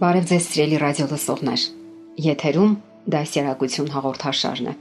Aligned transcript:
Բարև 0.00 0.28
ձեզ 0.30 0.44
սիրելի 0.48 0.76
ռադիո 0.80 1.06
լսողներ։ 1.10 1.62
Եթերում 2.24 2.70
դասերակցություն 3.12 3.88
հաղորդաշարն 3.92 4.68
է։ 4.70 4.72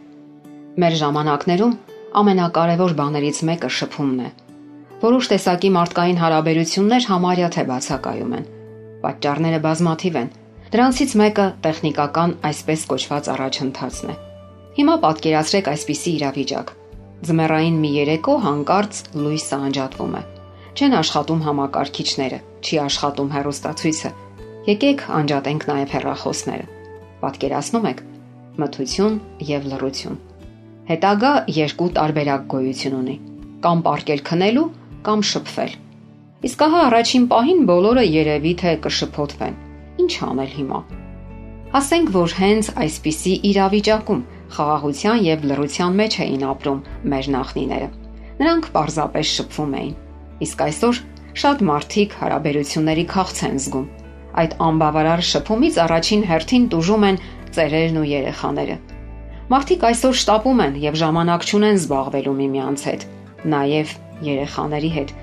Մեր 0.80 0.94
ժամանակներում 1.00 1.74
ամենակարևոր 2.22 2.94
բաներից 3.00 3.42
մեկը 3.50 3.72
շփումն 3.78 4.22
է։ 4.24 4.30
Որոշ 5.02 5.30
տեսակի 5.34 5.72
մարդկային 5.76 6.22
հարաբերություններ 6.24 7.08
համարյա 7.10 7.50
թե 7.56 7.66
բացակայում 7.74 8.32
են։ 8.40 8.48
Պատճառները 9.04 9.60
բազմաթիվ 9.68 10.20
են։ 10.24 10.32
Դրանցից 10.72 11.18
մեկը 11.20 11.50
տեխնիկական 11.68 12.38
այսպես 12.54 12.88
կոչված 12.94 13.30
առաջընթացն 13.36 14.16
է։ 14.16 14.18
Հիմա 14.80 14.96
պատկերացրեք 15.04 15.70
այսպիսի 15.76 16.16
իրավիճակ։ 16.16 16.74
Ձմեռային 17.28 17.84
մի 17.84 17.92
երեկո 18.00 18.40
հանկարծ 18.48 19.04
լույսը 19.20 19.62
անջատվում 19.68 20.16
է։ 20.16 20.24
Չեն 20.80 20.98
աշխատում 21.04 21.46
համակարգիչները, 21.50 22.40
չի 22.64 22.76
աշխատում 22.88 23.32
հեռուստացույցը, 23.36 24.12
Եկեք 24.68 25.04
անջատենք 25.16 25.66
նաև 25.70 25.92
հեռախոսները։ 25.96 26.66
Պատկերացնում 27.22 27.86
եք 27.90 28.00
մթություն 28.60 29.14
եւ 29.50 29.68
լռություն։ 29.72 30.18
Հետագա 30.90 31.30
երկու 31.56 31.88
տարբերակ 31.96 32.42
գոյություն 32.54 32.98
ունի՝ 32.98 33.16
կամ 33.64 33.84
պարկել 33.86 34.24
քնելու, 34.30 34.66
կամ 35.08 35.24
շփվել։ 35.30 35.78
Իսկ 36.50 36.64
ահա 36.68 36.82
առաջին 36.90 37.28
պահին 37.32 37.62
բոլորը 37.70 38.04
երևի 38.10 38.54
թե 38.60 38.74
կշփոթվեն։ 38.84 39.56
Ինչ 40.04 40.12
անել 40.28 40.52
հիմա։ 40.60 40.82
Ասենք 41.80 42.12
որ 42.18 42.36
հենց 42.40 42.72
այսպիսի 42.84 43.34
իրավիճակում 43.54 44.26
խաղաղության 44.58 45.24
եւ 45.30 45.48
լռության 45.54 45.98
մեջ 46.04 46.20
էին 46.26 46.46
ապրում 46.52 46.84
մեր 47.14 47.32
նախնիները։ 47.38 47.90
Նրանք 48.44 48.70
պարզապես 48.76 49.34
շփվում 49.40 49.80
էին։ 49.80 49.96
Իսկ 50.50 50.68
այսօր 50.68 51.02
շատ 51.40 51.66
մարդիկ 51.70 52.20
հարաբերությունների 52.20 53.06
քաղց 53.14 53.44
են 53.50 53.60
զգում 53.64 53.90
Այդ 54.38 54.52
անբավարար 54.70 55.24
շփումից 55.30 55.78
առաջին 55.86 56.24
հերթին 56.30 56.66
տուժում 56.74 57.06
են 57.10 57.18
ծերերն 57.56 58.00
ու 58.00 58.08
երեխաները։ 58.10 58.76
Մարդիկ 59.50 59.86
այսօր 59.90 60.18
շտապում 60.22 60.60
են 60.66 60.76
եւ 60.84 60.98
ժամանակ 61.02 61.46
չունեն 61.50 61.80
զբաղվելու 61.80 62.36
միմյանց 62.40 62.84
հետ, 62.90 63.06
նաեւ 63.54 63.94
երեխաների 64.30 64.92
հետ։ 65.00 65.14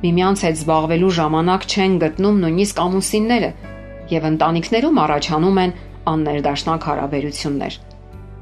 Միմյանց 0.00 0.42
հետ 0.46 0.56
զբաղվելու 0.60 1.12
ժամանակ 1.20 1.66
չեն 1.70 1.94
գտնում 2.02 2.40
նույնիսկ 2.44 2.80
ամուսինները 2.84 3.50
եւ 4.10 4.26
ընտանիքներում 4.30 5.00
առաջանում 5.04 5.60
են 5.64 5.74
աններդաշնակ 6.10 6.88
հարաբերություններ։ 6.90 7.76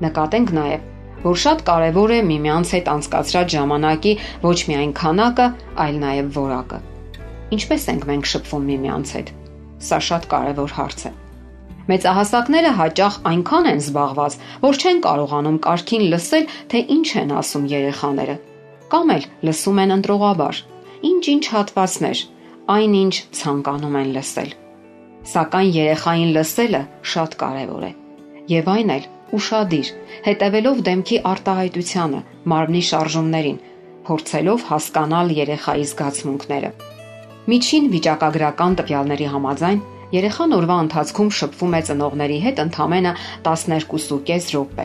Նկատենք 0.06 0.54
նաեւ, 0.58 0.86
որ 1.24 1.38
շատ 1.42 1.64
կարևոր 1.66 2.14
է 2.14 2.20
միմյանց 2.28 2.72
հետ 2.78 2.90
անցկացրած 2.94 3.54
ժամանակի 3.58 4.12
ոչ 4.44 4.58
միայն 4.70 4.92
քանակը, 5.02 5.46
այլ 5.84 6.00
նաեւ 6.04 6.30
որակը։ 6.38 6.80
Ինչպես 7.58 7.86
ենք 7.92 8.08
մենք 8.12 8.32
շփվում 8.32 8.68
միմյանց 8.70 9.14
հետ։ 9.18 9.34
Սա 9.78 9.98
շատ 10.08 10.28
կարևոր 10.32 10.74
հարց 10.78 11.02
է։ 11.08 11.12
Մեծահասակները 11.88 12.70
հաճախ 12.78 13.14
այնքան 13.30 13.66
են 13.68 13.78
զբաղված, 13.80 14.34
որ 14.64 14.78
չեն 14.82 14.98
կարողանում 15.06 15.58
կարքին 15.66 16.02
լսել, 16.12 16.48
թե 16.68 16.80
ինչ 16.94 17.08
են 17.22 17.30
ասում 17.38 17.68
երեխաները։ 17.72 18.34
Կամ 18.92 19.12
էլ 19.14 19.24
լսում 19.48 19.80
են 19.84 19.94
ընտրողաբար։ 19.96 20.60
Ինչ-ինչ 21.08 21.44
հատվածներ, 21.54 22.24
այնինչ 22.74 23.14
ցանկանում 23.38 23.96
են 24.02 24.10
լսել։ 24.18 24.50
Սակայն 25.32 25.70
երեխային 25.78 26.34
լսելը 26.36 26.82
շատ 27.12 27.38
կարևոր 27.44 27.88
է։ 27.88 27.92
Եվ 28.52 28.70
այն 28.74 28.92
էլ 28.98 29.08
ուշադիր, 29.38 29.88
հետևելով 30.28 30.84
դեմքի 30.88 31.18
արտահայտությանը, 31.32 32.20
մարմնի 32.52 32.84
շարժումներին, 32.90 33.58
փորձելով 34.08 34.68
հասկանալ 34.72 35.34
երեխայի 35.38 35.88
զգացմունքները։ 35.92 36.70
Միջին 37.48 37.86
վիճակագրական 37.88 38.74
տվյալների 38.78 39.26
համաձայն 39.32 39.78
երեխան 40.12 40.50
օրվա 40.52 40.74
ընթացքում 40.84 41.28
շփվում 41.36 41.76
է 41.76 41.78
ծնողների 41.88 42.34
հետ 42.44 42.58
ընդամենը 42.64 43.12
12.5 43.46 44.48
րոպե։ 44.52 44.84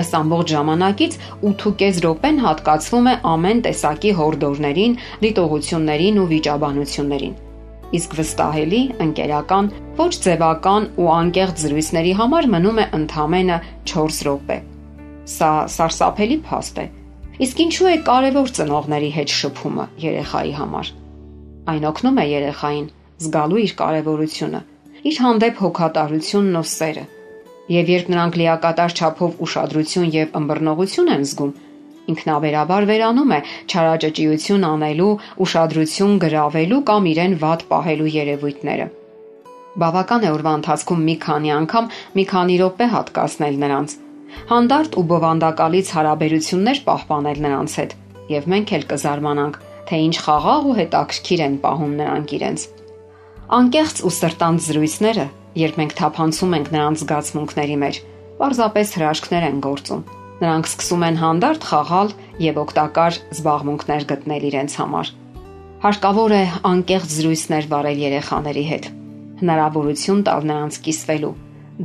Այս 0.00 0.12
ամբողջ 0.16 0.54
ժամանակից 0.54 1.16
8.5 1.50 2.00
րոպեն 2.04 2.40
հատկացվում 2.44 3.10
է 3.10 3.14
ամեն 3.32 3.60
տեսակի 3.66 4.12
հորդորներին, 4.20 4.94
դիտողություններին 5.26 6.20
ու 6.22 6.26
վիճաբանություններին։ 6.30 7.34
Իսկ 8.00 8.16
վստահելի, 8.20 8.80
ընկերական, 9.04 9.70
ոչ 10.00 10.12
ձևական 10.24 10.88
ու 11.04 11.10
անկեղծ 11.18 11.64
զրույցների 11.66 12.14
համար 12.22 12.50
մնում 12.54 12.80
է 12.80 12.86
ընդամենը 13.00 13.60
4 13.92 14.22
րոպե։ 14.30 14.58
Սա 15.36 15.52
սարսափելի 15.76 16.40
փաստ 16.48 16.80
է։ 16.80 16.88
Իսկ 17.44 17.62
ինչու 17.66 17.92
է 17.92 17.94
կարևոր 18.08 18.56
ծնողների 18.60 19.12
հետ 19.20 19.36
շփումը 19.40 19.88
երեխայի 20.06 20.56
համար։ 20.62 20.96
Այն 21.68 21.84
օգնում 21.90 22.18
է 22.20 22.24
երեխային 22.30 22.86
զգալու 23.20 23.58
իր 23.60 23.72
կարևորությունը, 23.80 24.60
իր 25.10 25.16
հանդեպ 25.24 25.58
հոգատարությունն 25.60 26.60
ու 26.60 26.68
սերը։ 26.70 27.02
Եվ 27.70 27.90
երբ 27.92 28.08
նրանք 28.14 28.38
լիակատար 28.40 28.94
չափով 28.96 29.42
ուշադրություն 29.44 30.08
եւ 30.14 30.38
ըմբռնողություն 30.40 31.12
են 31.14 31.26
զգում, 31.30 31.52
ինքնաբերաբար 32.10 32.86
վերանում 32.90 33.34
է 33.36 33.40
չարաճճիություն 33.70 34.66
անելու, 34.70 35.12
ուշադրություն 35.44 36.16
գրավելու 36.24 36.80
կամ 36.90 37.08
իրեն 37.12 37.36
վատ 37.44 37.64
պահելու 37.70 38.12
երևույթները։ 38.16 38.86
Բավական 39.80 40.24
է 40.26 40.30
օրվա 40.34 40.52
ընթացքում 40.60 41.02
մի 41.10 41.16
քանի 41.24 41.50
անգամ 41.60 41.90
մի 42.16 42.24
քանի 42.32 42.56
րոպե 42.64 42.86
հատկացնել 42.94 43.60
նրանց։ 43.64 43.98
Հանդարտ 44.50 44.96
ու 45.00 45.04
բովանդակալից 45.10 45.92
հարաբերություններ 46.00 46.80
պահպանել 46.88 47.42
նրանց 47.46 47.76
հետ, 47.80 47.94
եւ 48.30 48.48
մենք 48.50 48.72
էլ 48.80 48.84
կզարմանանք, 48.90 49.56
թե 49.90 49.98
ինչ 50.06 50.16
խաղաղ 50.22 50.68
ու 50.70 50.76
հետաքրքիր 50.78 51.40
են 51.46 51.56
պահում 51.64 51.94
նրանք 51.98 52.34
իրենց։ 52.38 52.60
Անկեղծ 53.50 53.96
ու 54.06 54.12
սրտանց 54.14 54.66
զրույցները, 54.70 55.26
երբ 55.58 55.78
մենք 55.80 55.94
թափանցում 55.98 56.52
ենք 56.60 56.68
նրանց 56.70 57.00
զգացմունքների 57.02 57.76
մեջ, 57.82 57.96
պարզապես 58.38 58.92
հրաշքներ 59.00 59.46
են 59.50 59.58
գործում։ 59.66 60.04
Նրանք 60.40 60.70
սկսում 60.70 61.02
են 61.10 61.18
հանդարտ 61.20 61.66
խաղալ 61.70 62.14
եւ 62.40 62.60
օգտակար 62.62 63.18
զբաղմունքներ 63.34 64.06
գտնել 64.14 64.46
իրենց 64.50 64.76
համար։ 64.80 65.10
Հարկավոր 65.80 66.32
է 66.38 66.42
անկեղծ 66.70 67.12
զրույցներ 67.18 67.68
վարել 67.74 68.00
երեխաների 68.06 68.64
հետ։ 68.70 68.88
Հնարավորություն 69.40 70.24
տալ 70.30 70.48
նրանց 70.50 70.78
կիսվելու, 70.86 71.34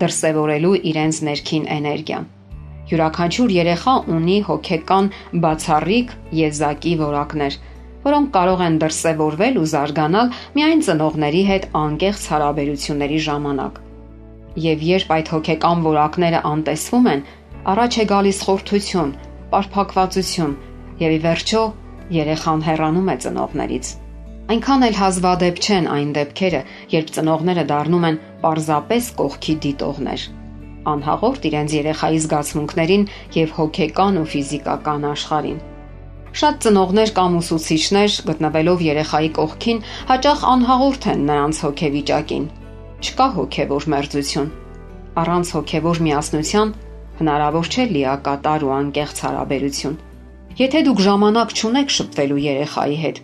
դրսևորելու 0.06 0.74
իրենց 0.92 1.20
ներքին 1.26 1.70
էներգիան։ 1.76 2.26
Յուրաքանչյուր 2.86 3.54
երեխա 3.56 3.94
ունի 4.16 4.36
հոգեկան 4.46 5.08
բացառիկ 5.42 6.12
եզակի 6.46 6.94
որակներ, 7.02 7.56
որոնք 8.06 8.30
կարող 8.36 8.62
են 8.66 8.78
դրսևորվել 8.84 9.58
ու 9.62 9.66
զարգանալ 9.72 10.32
միայն 10.58 10.84
ծնողների 10.88 11.42
հետ 11.50 11.66
անկեղծ 11.82 12.28
հարաբերությունների 12.34 13.20
ժամանակ։ 13.28 13.82
Եվ 14.66 14.86
երբ 14.90 15.12
այդ 15.16 15.32
հոգեկան 15.36 15.84
որակները 15.90 16.40
անտեսվում 16.52 17.10
են, 17.14 17.26
առաջ 17.74 17.98
է 18.00 18.06
գալիս 18.14 18.40
խորթություն, 18.46 19.12
պարփակվածություն 19.52 20.56
եւ 21.02 21.18
ի 21.18 21.20
վերջո 21.26 21.66
երեխան 22.16 22.66
հեռանում 22.70 23.12
է 23.12 23.18
ծնողներից։ 23.26 23.92
Այնքան 24.56 24.86
էլ 24.86 24.98
հազվադեպ 25.02 25.62
չեն 25.66 25.92
այն 25.98 26.10
դեպքերը, 26.16 26.64
երբ 26.96 27.14
ծնողները 27.18 27.70
դառնում 27.74 28.10
են 28.14 28.20
պարզապես 28.46 29.14
կողքի 29.20 29.56
դիտողներ 29.66 30.28
անհաղորդ 30.86 31.46
իրենց 31.50 31.74
երեխայի 31.80 32.20
զգացմունքներին 32.26 33.06
եւ 33.36 33.54
հոգեկան 33.60 34.20
ու 34.22 34.28
ֆիզիկական 34.34 35.08
աշխարհին։ 35.12 35.58
Շատ 36.36 36.58
ծնողներ 36.66 37.12
կամ 37.16 37.36
ուսուցիչներ 37.40 38.16
գտնվելով 38.30 38.82
երեխայի 38.86 39.30
կողքին 39.38 39.78
հաճախ 40.10 40.42
անհաղորդ 40.54 41.06
են 41.12 41.22
նրանց 41.30 41.60
հոգեվիճակին։ 41.66 42.48
Չկա 43.06 43.28
հոգևոր 43.36 43.86
մերձություն։ 43.94 44.50
Առանց 45.22 45.52
հոգևոր 45.56 46.02
միասնության 46.08 46.74
հնարավոր 47.20 47.70
չէ 47.72 47.86
լիակատար 47.96 48.66
ու 48.68 48.74
անկեղծ 48.76 49.22
հարաբերություն։ 49.26 49.96
Եթե 50.60 50.82
դուք 50.88 51.00
ժամանակ 51.06 51.56
չունեք 51.56 51.96
շփվելու 51.96 52.42
երեխայի 52.46 52.98
հետ, 53.06 53.22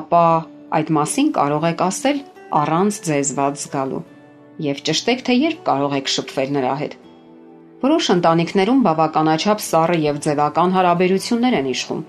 ապա 0.00 0.24
այդ 0.80 0.92
մասին 0.96 1.28
կարող 1.36 1.66
եք 1.70 1.84
ասել 1.90 2.22
առանց 2.60 3.00
ձեզ 3.10 3.34
ված 3.36 3.60
զգալու 3.60 4.00
եւ 4.70 4.80
ճշտեք 4.88 5.22
թե 5.28 5.36
երբ 5.40 5.60
կարող 5.68 5.98
եք 6.00 6.10
շփվել 6.14 6.56
նրա 6.56 6.72
հետ։ 6.80 6.96
Որոշ 7.84 8.08
ընտանիքներում 8.16 8.80
բավականաչափ 8.86 9.62
սառը 9.66 10.00
եւ 10.04 10.24
ձևական 10.24 10.74
հարաբերություններ 10.76 11.56
են 11.60 11.70
իշխում, 11.70 12.02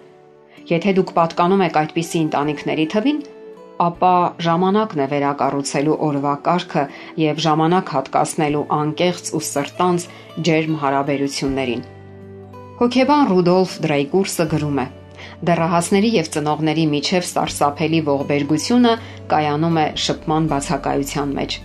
Եթե 0.69 0.91
դուք 0.97 1.13
պատկանում 1.17 1.63
եք 1.65 1.77
այդպիսի 1.81 2.19
ընտանիքների 2.27 2.85
թվին, 2.93 3.21
ապա 3.81 4.13
ժամանակն 4.45 5.01
է 5.01 5.07
վերակառուցելու 5.11 5.97
օրվա 6.07 6.33
կարգը 6.45 6.83
եւ 7.21 7.41
ժամանակ 7.45 7.91
հատկացնելու 7.95 8.63
անկեղծ 8.77 9.31
ու 9.37 9.43
սրտանց 9.47 10.05
ջերմ 10.47 10.75
հարաբերություններին։ 10.83 11.83
Հոկեբան 12.81 13.25
Ռուդոլֆ 13.31 13.73
Դրեյկուրսը 13.85 14.45
գրում 14.53 14.81
է. 14.81 14.85
Դեռահասների 15.49 16.09
եւ 16.17 16.29
ծնողների 16.35 16.85
միջև 16.93 17.27
սարսափելի 17.31 17.99
ողբերգությունը 18.07 18.93
կայանում 19.33 19.77
է 19.81 19.85
շփման 20.05 20.49
բացակայության 20.53 21.35
մեջ։ 21.41 21.57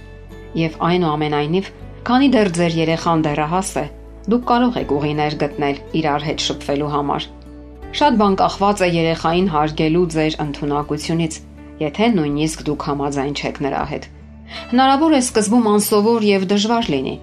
Եվ 0.60 0.76
այնուամենայնիվ, 0.88 1.70
քանի 2.08 2.28
դեռ 2.36 2.52
ձեր 2.60 2.76
երեխան 2.80 3.24
դեռահաս 3.28 3.72
է, 3.80 3.86
դուք 4.32 4.46
կարող 4.52 4.78
եք 4.82 4.94
ուղիներ 4.96 5.40
գտնել 5.40 5.82
իրար 6.00 6.28
հետ 6.28 6.46
շփվելու 6.46 6.92
համար։ 6.96 7.28
Շատ 7.96 8.16
բան 8.20 8.38
կախված 8.42 8.82
է 8.86 8.88
երեխային 8.96 9.50
հարգելու 9.54 10.06
ձեր 10.16 10.38
ընտունակությունից, 10.46 11.38
եթե 11.82 12.08
նույնիսկ 12.16 12.64
դուք 12.70 12.88
համաձայն 12.90 13.36
չեք 13.36 13.60
նրա 13.66 13.82
հետ։ 13.92 14.08
Հնարավոր 14.72 15.12
է 15.16 15.20
սկզբում 15.26 15.70
անսովոր 15.74 16.26
եւ 16.30 16.48
դժվար 16.54 16.90
լինի, 16.96 17.14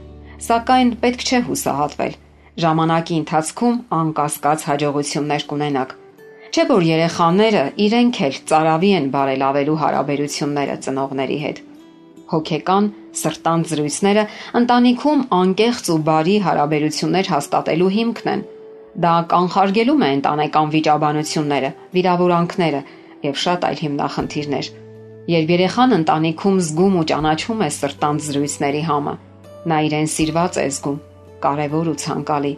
սակայն 0.48 0.96
պետք 1.04 1.28
չէ 1.28 1.42
հուսահատվել։ 1.50 2.16
Ժամանակի 2.64 3.20
ընթացքում 3.24 3.78
անկասկած 4.04 4.66
հաջողություններ 4.70 5.46
կունենաք 5.50 6.00
Չէ՞ 6.54 6.64
որ 6.70 6.84
երեխաները 6.86 7.62
իրենք 7.82 8.18
էլ 8.26 8.36
ծարավի 8.50 8.90
են 8.94 9.06
բարելավելու 9.14 9.78
հարաբերությունները 9.84 10.76
ծնողների 10.86 11.38
հետ։ 11.44 11.62
Հոգեկան 12.34 12.90
սրտան 13.22 13.64
զրույցները 13.72 14.26
ընտանիքում 14.60 15.24
անկեղծ 15.40 15.90
ու 15.94 15.98
բարի 16.10 16.36
հարաբերություններ 16.46 17.32
հաստատելու 17.34 17.90
հիմքն 17.98 18.32
են։ 18.36 18.46
Դա 18.94 19.14
կանխարգելում 19.32 20.04
է 20.06 20.10
ընտանեկան 20.18 20.74
վիճաբանությունները, 20.74 21.72
վիրավորանքները 21.98 22.82
եւ 23.26 23.40
շատ 23.44 23.66
այլ 23.70 23.80
հիմնախնդիրներ։ 23.84 24.68
Երբ 25.34 25.54
երեխան 25.54 25.98
ընտանիքում 25.98 26.60
զգում 26.68 27.00
ու 27.00 27.08
ճանաչում 27.14 27.64
է 27.64 27.72
սրտան 27.78 28.22
զրույցների 28.28 28.84
համը, 28.92 29.16
նա 29.72 29.80
իրեն 29.88 30.14
սիրված 30.14 30.62
է 30.62 30.68
զգում, 30.78 31.02
կարևոր 31.48 31.92
ու 31.94 31.98
ցանկալի 32.04 32.54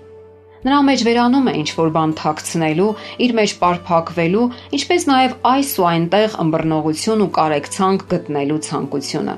Նրա 0.66 0.78
մեջ 0.82 1.02
վերանում 1.06 1.48
է 1.50 1.52
ինչ 1.62 1.68
որ 1.78 1.90
բան 1.94 2.14
թաքցնելու, 2.18 2.86
իր 3.22 3.34
մեջ 3.38 3.52
պարփակվելու, 3.60 4.46
ինչպես 4.78 5.04
նաև 5.12 5.36
այս 5.46 5.74
ու 5.78 5.86
այնտեղ 5.92 6.38
ըմբռնողություն 6.42 7.22
ու 7.22 7.28
կարեկցանք 7.36 8.06
գտնելու 8.14 8.58
ցանկությունը։ 8.68 9.36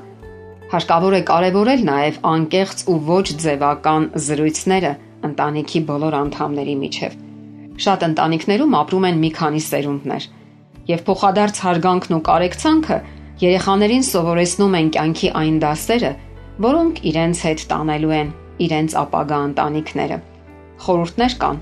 Հարկավոր 0.72 1.16
է 1.18 1.20
կարևորել 1.28 1.84
նաև 1.90 2.16
անկեղծ 2.32 2.84
ու 2.88 2.96
ոչ 3.10 3.26
ձևական 3.44 4.08
զրույցները 4.28 4.94
ընտանիքի 5.28 5.82
բոլոր 5.90 6.16
անդամների 6.22 6.76
միջև։ 6.84 7.18
Շատ 7.84 8.06
ընտանիքներում 8.08 8.78
ապրում 8.78 9.06
են 9.08 9.20
մի 9.24 9.30
քանի 9.38 9.62
սերունդներ, 9.68 10.24
եւ 10.92 11.04
փոխադարձ 11.10 11.62
հարգանքն 11.66 12.16
ու 12.18 12.22
կարեկցանքը 12.30 12.98
երեխաներին 13.42 14.08
սովորեցնում 14.08 14.78
են 14.78 14.90
կյանքի 14.98 15.30
այն 15.42 15.60
դասերը, 15.66 16.12
որոնք 16.68 17.04
իրենց 17.12 17.44
հետ 17.48 17.68
տանելու 17.74 18.16
են 18.22 18.34
իրենց 18.68 18.98
ապագա 19.04 19.38
ընտանիքները 19.48 20.18
խորհուրդներ 20.78 21.34
կան, 21.42 21.58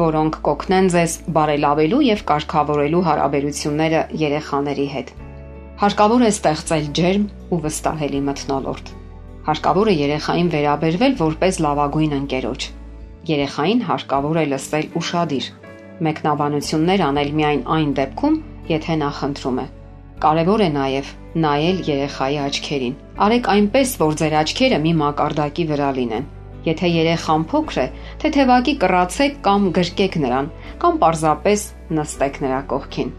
որոնք 0.00 0.36
կօգնեն 0.46 0.88
ձեզ 0.94 1.14
բարելավելու 1.36 2.00
եւ 2.06 2.20
կարգավորելու 2.30 3.02
հարաբերությունները 3.08 4.02
երեխաների 4.22 4.86
հետ։ 4.94 5.12
Հարկավոր 5.80 6.24
է 6.26 6.30
ստեղծել 6.34 6.90
ջերմ 6.98 7.24
ու 7.50 7.60
վստահելի 7.64 8.20
մթնոլորտ։ 8.30 8.92
Հարկավոր 9.48 9.90
է 9.90 9.94
երեխային 10.00 10.52
վերաբերվել 10.54 11.16
որպես 11.24 11.60
լավագույն 11.66 12.14
ընկերոջ։ 12.20 12.68
Երեխային 13.28 13.82
հարկավոր 13.84 14.38
է 14.40 14.44
լսվել 14.54 14.86
ուրشادիր։ 14.96 15.46
Մեկնաբանություններ 16.06 17.02
անել 17.04 17.30
միայն 17.36 17.62
այն 17.76 17.90
դեպքում, 17.98 18.36
եթե 18.70 18.96
նա 19.00 19.10
խնդրում 19.20 19.58
է։ 19.60 19.66
Կարևոր 20.24 20.62
է 20.64 20.68
նաև 20.76 21.10
նայել 21.44 21.78
երեխայի 21.90 22.38
աչքերին։ 22.44 22.94
Արեք 23.26 23.50
այնպես, 23.54 23.92
որ 24.00 24.16
ձեր 24.20 24.36
աչքերը 24.40 24.78
մի 24.84 24.92
մակարդակի 25.00 25.64
վրա 25.70 25.90
լինեն։ 26.00 26.26
Եթե 26.64 26.88
երեխան 26.92 27.44
փոքր 27.50 27.78
է, 27.80 27.86
թեթևակի 28.20 28.74
կրացեք 28.80 29.38
կամ 29.46 29.68
գրկեք 29.76 30.18
նրան, 30.24 30.50
կամ 30.80 30.98
պարզապես 31.04 31.62
նստեք 32.00 32.40
նրա 32.44 32.60
կողքին։ 32.72 33.14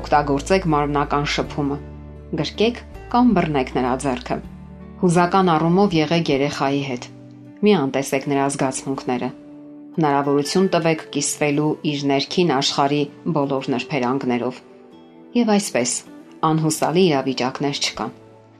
Օգտագործեք 0.00 0.68
մարմնական 0.72 1.28
շփումը։ 1.34 1.78
Գրկեք 2.40 2.80
կամ 3.12 3.34
բռնեք 3.36 3.74
նրա 3.76 3.92
ձեռքը։ 4.04 4.38
Հուզական 5.02 5.52
առումով 5.56 5.98
եղեք 5.98 6.32
երեխայի 6.36 6.80
հետ։ 6.88 7.12
Մի 7.64 7.76
անտեսեք 7.82 8.32
նրա 8.32 8.48
զգացմունքները։ 8.56 9.28
Հնարավորություն 9.98 10.66
տվեք 10.70 11.00
կիսվելու 11.14 11.70
իր 11.90 12.02
ներքին 12.06 12.50
աշխարի 12.54 13.00
բոլոր 13.34 13.68
նրբերանգներով։ 13.74 14.60
Եվ 15.34 15.48
այսպես, 15.54 15.94
անհուսալի 16.48 17.02
իրավիճակներ 17.08 17.80
չկան։ 17.82 18.12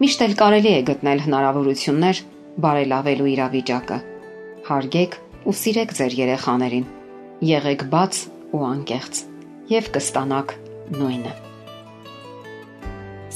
Միշտ 0.02 0.24
էլ 0.26 0.34
կարելի 0.42 0.72
է 0.74 0.80
գտնել 0.88 1.22
հնարավորություններ 1.28 2.22
բարելավելու 2.64 3.28
իրավիճակը 3.38 3.98
հարգեք 4.68 5.14
ու 5.48 5.54
սիրեք 5.62 5.94
ձեր 5.98 6.18
երեխաներին։ 6.18 6.88
Եղեք 7.48 7.84
բաց 7.94 8.20
ու 8.58 8.64
անկեղծ 8.72 9.22
եւ 9.78 9.90
կստանաք 9.94 10.54
նույնը։ 10.98 11.36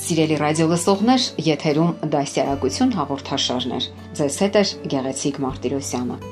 Սիրելի 0.02 0.36
ռադիո 0.42 0.68
լսողներ, 0.72 1.30
եթերում 1.52 1.96
դասյարակություն 2.16 2.94
հաղորդաշարներ։ 2.98 3.90
Ձեզ 4.18 4.38
հետ 4.42 4.62
է 4.62 4.68
Գեղեցիկ 4.96 5.42
Մարտիրոսյանը։ 5.46 6.31